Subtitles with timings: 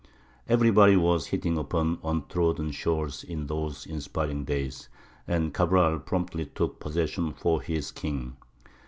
[0.49, 4.89] Everybody was hitting upon untrodden shores in those inspiring days,
[5.27, 8.35] and Cabral promptly took possession for his king.